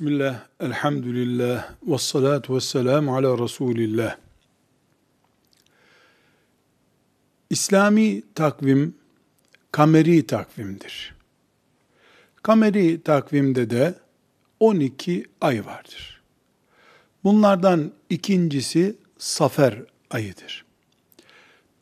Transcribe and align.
Bismillah, 0.00 0.40
elhamdülillah, 0.60 1.68
ve 1.86 1.98
salatu 1.98 2.54
ve 2.56 2.60
selamu 2.60 3.16
ala 3.16 3.44
Resulillah. 3.44 4.16
İslami 7.50 8.22
takvim, 8.34 8.94
kameri 9.72 10.26
takvimdir. 10.26 11.14
Kameri 12.42 13.02
takvimde 13.02 13.70
de 13.70 13.94
12 14.60 15.26
ay 15.40 15.66
vardır. 15.66 16.20
Bunlardan 17.24 17.92
ikincisi 18.10 18.96
Safer 19.18 19.78
ayıdır. 20.10 20.64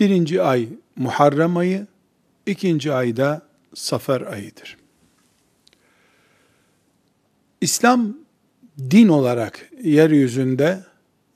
Birinci 0.00 0.42
ay 0.42 0.68
Muharrem 0.96 1.56
ayı, 1.56 1.86
ikinci 2.46 2.92
ayda 2.92 3.42
Safer 3.74 4.20
ayıdır. 4.20 4.76
İslam 7.60 8.16
din 8.90 9.08
olarak 9.08 9.70
yeryüzünde 9.82 10.84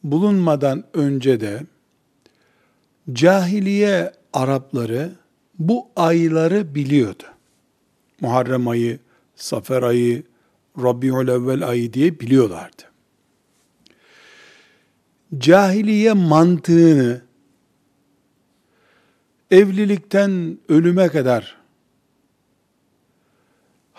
bulunmadan 0.04 0.84
önce 0.94 1.40
de 1.40 1.62
cahiliye 3.12 4.12
Arapları 4.32 5.12
bu 5.58 5.88
ayları 5.96 6.74
biliyordu. 6.74 7.22
Muharrem 8.20 8.68
ayı, 8.68 8.98
Safer 9.36 9.82
ayı, 9.82 10.22
Rabiul 10.82 11.28
Evvel 11.28 11.68
ayı 11.68 11.92
diye 11.92 12.20
biliyorlardı. 12.20 12.82
Cahiliye 15.38 16.12
mantığını 16.12 17.22
evlilikten 19.50 20.58
ölüme 20.68 21.08
kadar 21.08 21.61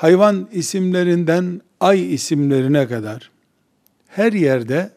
hayvan 0.04 0.50
isimlerinden 0.52 1.62
ay 1.80 2.14
isimlerine 2.14 2.88
kadar 2.88 3.32
her 4.08 4.34
yerde 4.34 4.92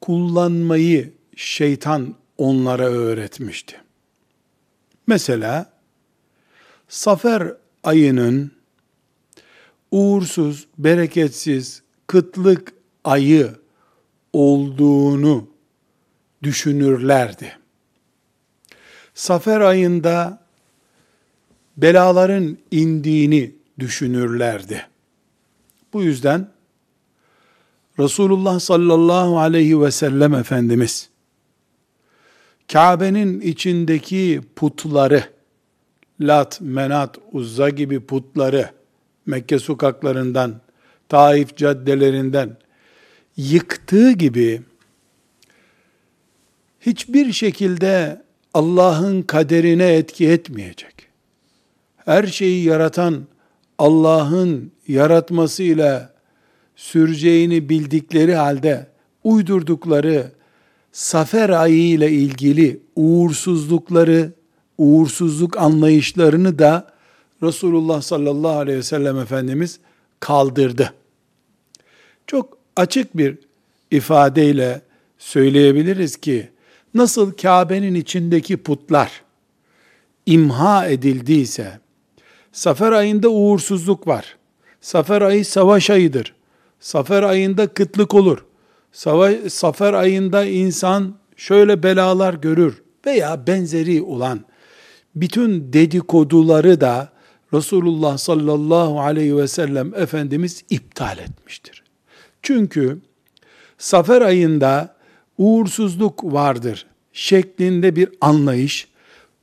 kullanmayı 0.00 1.12
şeytan 1.36 2.14
onlara 2.38 2.84
öğretmişti. 2.84 3.76
Mesela 5.06 5.72
Safer 6.88 7.52
ayının 7.84 8.50
uğursuz, 9.90 10.66
bereketsiz, 10.78 11.82
kıtlık 12.06 12.72
ayı 13.04 13.50
olduğunu 14.32 15.48
düşünürlerdi. 16.42 17.58
Safer 19.14 19.60
ayında 19.60 20.42
belaların 21.76 22.58
indiğini 22.70 23.55
düşünürlerdi. 23.78 24.86
Bu 25.92 26.02
yüzden 26.02 26.48
Resulullah 27.98 28.60
sallallahu 28.60 29.38
aleyhi 29.38 29.80
ve 29.80 29.90
sellem 29.90 30.34
Efendimiz 30.34 31.08
Kabe'nin 32.72 33.40
içindeki 33.40 34.40
putları 34.56 35.24
Lat, 36.20 36.60
Menat, 36.60 37.18
Uzza 37.32 37.70
gibi 37.70 38.00
putları 38.00 38.70
Mekke 39.26 39.58
sokaklarından, 39.58 40.60
Taif 41.08 41.56
caddelerinden 41.56 42.56
yıktığı 43.36 44.12
gibi 44.12 44.62
hiçbir 46.80 47.32
şekilde 47.32 48.22
Allah'ın 48.54 49.22
kaderine 49.22 49.94
etki 49.94 50.28
etmeyecek. 50.28 51.08
Her 51.96 52.26
şeyi 52.26 52.64
yaratan 52.64 53.26
Allah'ın 53.78 54.72
yaratmasıyla 54.88 56.14
süreceğini 56.76 57.68
bildikleri 57.68 58.34
halde 58.34 58.86
uydurdukları 59.24 60.36
Safer 60.92 61.50
ayı 61.50 61.88
ile 61.88 62.10
ilgili 62.10 62.80
uğursuzlukları, 62.96 64.32
uğursuzluk 64.78 65.56
anlayışlarını 65.56 66.58
da 66.58 66.92
Resulullah 67.42 68.02
sallallahu 68.02 68.58
aleyhi 68.58 68.78
ve 68.78 68.82
sellem 68.82 69.18
Efendimiz 69.18 69.78
kaldırdı. 70.20 70.94
Çok 72.26 72.58
açık 72.76 73.16
bir 73.16 73.38
ifadeyle 73.90 74.80
söyleyebiliriz 75.18 76.16
ki 76.16 76.48
nasıl 76.94 77.32
Kabe'nin 77.32 77.94
içindeki 77.94 78.56
putlar 78.56 79.22
imha 80.26 80.86
edildiyse 80.86 81.80
Safer 82.56 82.92
ayında 82.92 83.28
uğursuzluk 83.28 84.06
var. 84.06 84.36
Safer 84.80 85.22
ayı 85.22 85.44
savaş 85.44 85.90
ayıdır. 85.90 86.34
Safer 86.80 87.22
ayında 87.22 87.66
kıtlık 87.66 88.14
olur. 88.14 88.44
Safer 89.48 89.92
ayında 89.92 90.44
insan 90.44 91.14
şöyle 91.36 91.82
belalar 91.82 92.34
görür 92.34 92.82
veya 93.06 93.46
benzeri 93.46 94.02
olan 94.02 94.40
bütün 95.14 95.72
dedikoduları 95.72 96.80
da 96.80 97.12
Resulullah 97.54 98.18
sallallahu 98.18 99.00
aleyhi 99.00 99.36
ve 99.36 99.48
sellem 99.48 99.94
Efendimiz 99.94 100.64
iptal 100.70 101.18
etmiştir. 101.18 101.82
Çünkü 102.42 102.98
Safer 103.78 104.22
ayında 104.22 104.96
uğursuzluk 105.38 106.24
vardır 106.24 106.86
şeklinde 107.12 107.96
bir 107.96 108.08
anlayış 108.20 108.88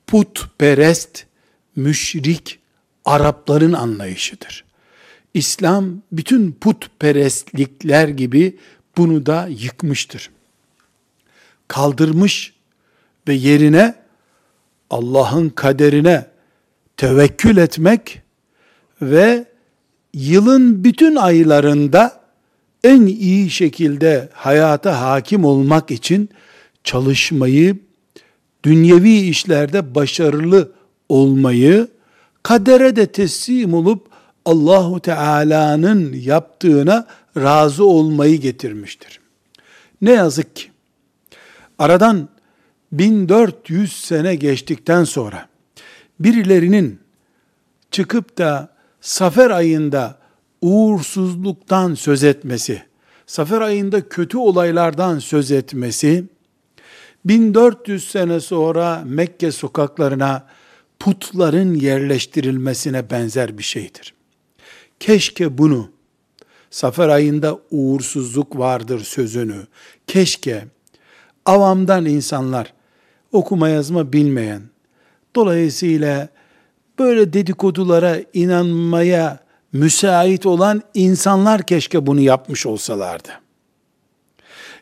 putperest, 0.08 1.26
müşrik 1.76 2.63
Arapların 3.06 3.74
anlayışıdır. 3.74 4.66
İslam 5.34 6.02
bütün 6.12 6.52
putperestlikler 6.52 8.08
gibi 8.08 8.58
bunu 8.98 9.26
da 9.26 9.48
yıkmıştır. 9.48 10.30
Kaldırmış 11.68 12.54
ve 13.28 13.34
yerine 13.34 13.96
Allah'ın 14.90 15.50
kaderine 15.50 16.26
tevekkül 16.98 17.58
etmek 17.58 18.22
ve 19.02 19.46
yılın 20.14 20.84
bütün 20.84 21.16
aylarında 21.16 22.24
en 22.84 23.06
iyi 23.06 23.50
şekilde 23.50 24.30
hayata 24.34 25.02
hakim 25.02 25.46
olmak 25.46 25.92
için 25.92 26.30
çalışmayı, 26.84 27.78
dünyevi 28.64 29.20
işlerde 29.20 29.96
başarılı 29.96 30.72
olmayı, 31.10 31.88
kadere 32.44 32.96
de 32.96 33.06
teslim 33.06 33.74
olup 33.74 34.08
Allahu 34.46 35.00
Teala'nın 35.00 36.14
yaptığına 36.14 37.08
razı 37.38 37.86
olmayı 37.86 38.42
getirmiştir. 38.42 39.20
Ne 40.02 40.12
yazık 40.12 40.56
ki 40.56 40.72
aradan 41.80 42.30
1400 42.92 43.94
sene 43.94 44.36
geçtikten 44.36 45.04
sonra 45.04 45.48
birilerinin 46.20 47.00
çıkıp 47.92 48.38
da 48.38 48.74
Safer 49.02 49.50
ayında 49.50 50.18
uğursuzluktan 50.62 51.94
söz 51.94 52.24
etmesi, 52.24 52.84
Safer 53.26 53.62
ayında 53.62 54.10
kötü 54.10 54.38
olaylardan 54.38 55.20
söz 55.20 55.52
etmesi 55.52 56.26
1400 57.26 58.12
sene 58.12 58.40
sonra 58.40 59.04
Mekke 59.06 59.52
sokaklarına 59.52 60.48
putların 61.04 61.74
yerleştirilmesine 61.74 63.10
benzer 63.10 63.58
bir 63.58 63.64
şeydir. 63.64 64.14
Keşke 65.00 65.58
bunu 65.58 65.90
Safer 66.70 67.10
ayında 67.10 67.60
uğursuzluk 67.72 68.58
vardır 68.58 69.00
sözünü. 69.00 69.68
Keşke 70.08 70.66
avamdan 71.46 72.06
insanlar 72.06 72.74
okuma 73.32 73.70
yazma 73.70 74.14
bilmeyen 74.14 74.62
dolayısıyla 75.36 76.30
böyle 77.00 77.34
dedikodulara 77.34 78.18
inanmaya 78.34 79.40
müsait 79.74 80.46
olan 80.46 80.82
insanlar 80.94 81.64
keşke 81.64 82.06
bunu 82.06 82.20
yapmış 82.20 82.66
olsalardı. 82.66 83.30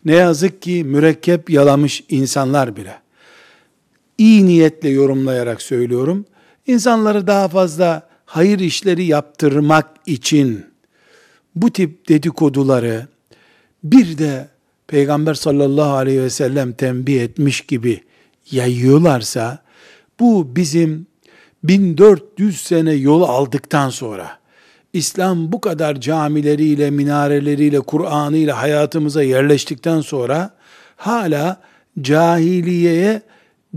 Ne 0.06 0.15
yazık 0.15 0.62
ki 0.62 0.83
mürekkep 0.83 1.50
yalamış 1.50 2.03
insanlar 2.09 2.75
bile 2.75 3.00
iyi 4.21 4.45
niyetle 4.45 4.89
yorumlayarak 4.89 5.62
söylüyorum. 5.62 6.25
İnsanları 6.68 7.27
daha 7.27 7.47
fazla 7.47 8.07
hayır 8.25 8.59
işleri 8.59 9.06
yaptırmak 9.06 9.88
için 10.06 10.65
bu 11.56 11.69
tip 11.69 12.09
dedikoduları 12.09 13.07
bir 13.83 14.18
de 14.18 14.47
Peygamber 14.88 15.33
sallallahu 15.33 15.95
aleyhi 15.95 16.21
ve 16.21 16.29
sellem 16.29 16.73
tembih 16.73 17.21
etmiş 17.21 17.62
gibi 17.62 18.01
yayıyorlarsa 18.51 19.63
bu 20.19 20.56
bizim 20.56 21.07
1400 21.63 22.62
sene 22.62 22.94
yol 22.94 23.21
aldıktan 23.21 23.89
sonra 23.89 24.38
İslam 24.94 25.51
bu 25.51 25.62
kadar 25.62 26.01
camileriyle, 26.01 26.91
minareleriyle, 26.91 27.79
Kur'an'ıyla 27.79 28.62
hayatımıza 28.62 29.24
yerleştikten 29.24 30.01
sonra 30.01 30.53
hala 30.95 31.62
cahiliyeye 32.01 33.21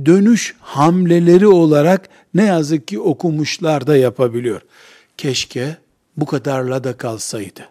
dönüş 0.04 0.54
hamleleri 0.60 1.46
olarak 1.46 2.08
ne 2.34 2.44
yazık 2.44 2.88
ki 2.88 3.00
okumuşlar 3.00 3.86
da 3.86 3.96
yapabiliyor. 3.96 4.60
Keşke 5.16 5.76
bu 6.16 6.26
kadarla 6.26 6.84
da 6.84 6.96
kalsaydı. 6.96 7.68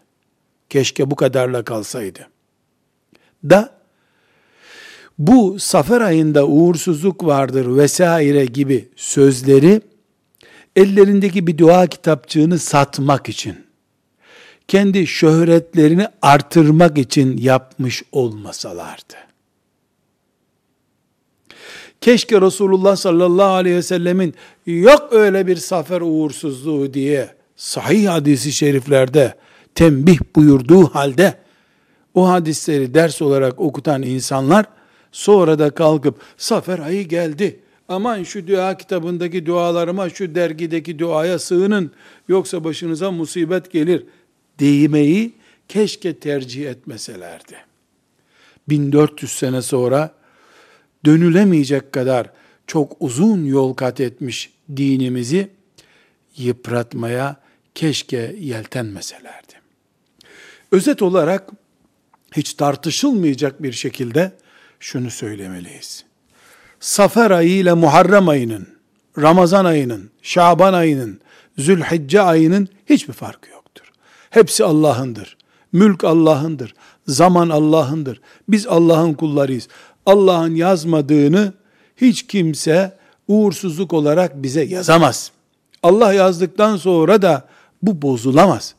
Keşke 0.68 1.10
bu 1.10 1.16
kadarla 1.16 1.64
kalsaydı. 1.64 2.28
Da 3.44 3.74
bu 5.18 5.60
safer 5.60 6.00
ayında 6.00 6.46
uğursuzluk 6.46 7.24
vardır 7.24 7.76
vesaire 7.76 8.46
gibi 8.46 8.88
sözleri 8.96 9.80
ellerindeki 10.76 11.46
bir 11.46 11.58
dua 11.58 11.86
kitapçığını 11.86 12.58
satmak 12.58 13.28
için, 13.28 13.56
kendi 14.68 15.06
şöhretlerini 15.06 16.08
artırmak 16.22 16.98
için 16.98 17.36
yapmış 17.36 18.02
olmasalardı. 18.12 19.14
Keşke 22.04 22.40
Resulullah 22.40 22.96
sallallahu 22.96 23.52
aleyhi 23.52 23.76
ve 23.76 23.82
sellemin 23.82 24.34
yok 24.66 25.08
öyle 25.10 25.46
bir 25.46 25.56
safer 25.56 26.00
uğursuzluğu 26.00 26.94
diye 26.94 27.34
sahih 27.56 28.08
hadisi 28.08 28.52
şeriflerde 28.52 29.34
tembih 29.74 30.18
buyurduğu 30.36 30.84
halde 30.84 31.34
o 32.14 32.28
hadisleri 32.28 32.94
ders 32.94 33.22
olarak 33.22 33.60
okutan 33.60 34.02
insanlar 34.02 34.66
sonra 35.12 35.58
da 35.58 35.70
kalkıp 35.70 36.20
safer 36.36 36.78
ayı 36.78 37.08
geldi. 37.08 37.60
Aman 37.88 38.22
şu 38.22 38.48
dua 38.48 38.76
kitabındaki 38.76 39.46
dualarıma, 39.46 40.10
şu 40.10 40.34
dergideki 40.34 40.98
duaya 40.98 41.38
sığının 41.38 41.90
yoksa 42.28 42.64
başınıza 42.64 43.10
musibet 43.10 43.72
gelir 43.72 44.06
deyimeyi 44.58 45.32
keşke 45.68 46.18
tercih 46.18 46.70
etmeselerdi. 46.70 47.56
1400 48.68 49.32
sene 49.32 49.62
sonra 49.62 50.23
dönülemeyecek 51.04 51.92
kadar 51.92 52.30
çok 52.66 52.96
uzun 53.00 53.44
yol 53.44 53.74
kat 53.74 54.00
etmiş 54.00 54.52
dinimizi 54.76 55.50
yıpratmaya 56.36 57.36
keşke 57.74 58.36
yeltenmeselerdi. 58.38 59.52
Özet 60.72 61.02
olarak 61.02 61.50
hiç 62.36 62.54
tartışılmayacak 62.54 63.62
bir 63.62 63.72
şekilde 63.72 64.32
şunu 64.80 65.10
söylemeliyiz. 65.10 66.04
Safer 66.80 67.30
ayı 67.30 67.50
ile 67.50 67.72
Muharrem 67.72 68.28
ayının, 68.28 68.68
Ramazan 69.18 69.64
ayının, 69.64 70.10
Şaban 70.22 70.72
ayının, 70.72 71.20
Zülhicce 71.58 72.20
ayının 72.20 72.68
hiçbir 72.86 73.12
farkı 73.12 73.50
yoktur. 73.50 73.84
Hepsi 74.30 74.64
Allah'ındır. 74.64 75.36
Mülk 75.72 76.04
Allah'ındır. 76.04 76.74
Zaman 77.06 77.48
Allah'ındır. 77.48 78.20
Biz 78.48 78.66
Allah'ın 78.66 79.14
kullarıyız. 79.14 79.68
Allah'ın 80.06 80.54
yazmadığını 80.54 81.52
hiç 81.96 82.26
kimse 82.26 82.98
uğursuzluk 83.28 83.92
olarak 83.92 84.42
bize 84.42 84.64
yazamaz. 84.64 85.30
Allah 85.82 86.12
yazdıktan 86.12 86.76
sonra 86.76 87.22
da 87.22 87.48
bu 87.82 88.02
bozulamaz. 88.02 88.74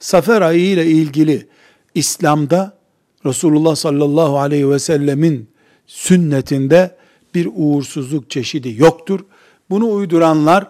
Safer 0.00 0.42
ayı 0.42 0.60
ile 0.60 0.86
ilgili 0.86 1.48
İslam'da 1.94 2.72
Resulullah 3.26 3.76
sallallahu 3.76 4.38
aleyhi 4.38 4.70
ve 4.70 4.78
sellemin 4.78 5.48
sünnetinde 5.86 6.96
bir 7.34 7.48
uğursuzluk 7.54 8.30
çeşidi 8.30 8.74
yoktur. 8.78 9.20
Bunu 9.70 9.92
uyduranlar 9.92 10.66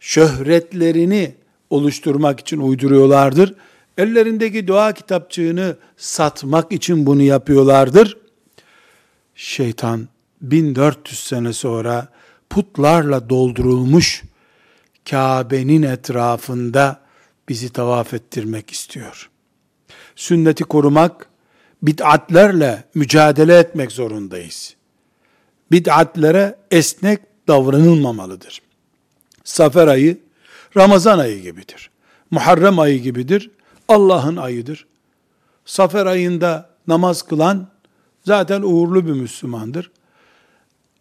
şöhretlerini 0.00 1.34
oluşturmak 1.70 2.40
için 2.40 2.60
uyduruyorlardır. 2.60 3.54
Ellerindeki 3.98 4.68
dua 4.68 4.92
kitapçığını 4.92 5.76
satmak 5.96 6.72
için 6.72 7.06
bunu 7.06 7.22
yapıyorlardır. 7.22 8.16
Şeytan 9.34 10.08
1400 10.40 11.18
sene 11.20 11.52
sonra 11.52 12.08
putlarla 12.50 13.30
doldurulmuş 13.30 14.22
Kabe'nin 15.10 15.82
etrafında 15.82 17.00
bizi 17.48 17.72
tavaf 17.72 18.14
ettirmek 18.14 18.70
istiyor. 18.70 19.30
Sünneti 20.16 20.64
korumak, 20.64 21.28
bid'atlerle 21.82 22.84
mücadele 22.94 23.58
etmek 23.58 23.92
zorundayız. 23.92 24.74
Bid'atlere 25.70 26.58
esnek 26.70 27.20
davranılmamalıdır. 27.48 28.62
Safer 29.44 29.88
ayı, 29.88 30.18
Ramazan 30.76 31.18
ayı 31.18 31.42
gibidir. 31.42 31.90
Muharrem 32.30 32.78
ayı 32.78 33.02
gibidir. 33.02 33.50
Allah'ın 33.88 34.36
ayıdır. 34.36 34.86
Safer 35.64 36.06
ayında 36.06 36.70
namaz 36.86 37.22
kılan 37.22 37.68
zaten 38.24 38.62
uğurlu 38.62 39.06
bir 39.06 39.12
Müslümandır. 39.12 39.90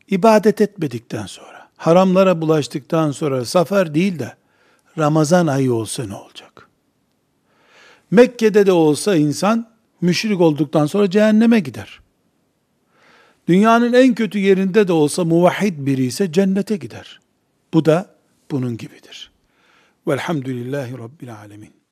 İbadet 0.08 0.62
etmedikten 0.62 1.26
sonra, 1.26 1.70
haramlara 1.78 2.42
bulaştıktan 2.42 3.12
sonra 3.12 3.46
safer 3.46 3.96
değil 3.96 4.20
de 4.20 4.36
Ramazan 4.98 5.48
ayı 5.48 5.74
olsa 5.74 6.04
ne 6.04 6.16
olacak? 6.16 6.70
Mekke'de 8.12 8.66
de 8.66 8.72
olsa 8.72 9.16
insan 9.16 9.70
müşrik 10.02 10.42
olduktan 10.42 10.86
sonra 10.86 11.10
cehenneme 11.10 11.60
gider. 11.60 12.00
Dünyanın 13.48 13.94
en 13.94 14.16
kötü 14.16 14.40
yerinde 14.40 14.88
de 14.88 14.94
olsa 14.94 15.24
muvahhid 15.24 15.86
biri 15.86 16.06
ise 16.06 16.32
cennete 16.32 16.78
gider. 16.78 17.20
Bu 17.74 17.86
da 17.86 18.16
bunun 18.52 18.78
gibidir. 18.78 19.32
Velhamdülillahi 20.08 20.98
Rabbil 20.98 21.36
Alemin. 21.36 21.83